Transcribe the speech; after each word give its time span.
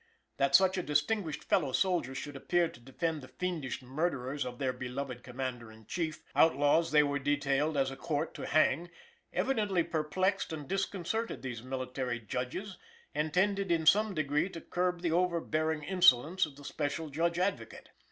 That 0.37 0.55
such 0.55 0.79
a 0.79 0.81
distinguished 0.81 1.43
fellow 1.43 1.71
soldier 1.73 2.15
should 2.15 2.35
appear 2.35 2.67
to 2.67 2.79
defend 2.79 3.21
the 3.21 3.27
fiendish 3.27 3.83
murderers 3.83 4.45
of 4.47 4.57
their 4.57 4.73
beloved 4.73 5.21
Commander 5.21 5.71
in 5.71 5.85
Chief 5.85 6.23
outlaws 6.35 6.89
they 6.89 7.03
were 7.03 7.19
detailed 7.19 7.77
as 7.77 7.91
a 7.91 7.95
Court 7.95 8.33
to 8.33 8.47
hang 8.47 8.89
evidently 9.31 9.83
perplexed 9.83 10.51
and 10.51 10.67
disconcerted 10.67 11.43
these 11.43 11.61
military 11.61 12.19
Judges 12.19 12.79
and 13.13 13.31
tended 13.31 13.71
in 13.71 13.85
some 13.85 14.15
degree 14.15 14.49
to 14.49 14.59
curb 14.61 15.01
the 15.03 15.11
over 15.11 15.39
bearing 15.39 15.83
insolence 15.83 16.47
of 16.47 16.55
the 16.55 16.65
Special 16.65 17.11
Judge 17.11 17.37
Advocate. 17.37 17.89